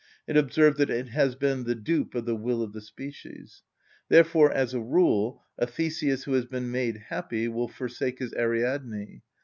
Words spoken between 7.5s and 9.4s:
forsake his Ariadne.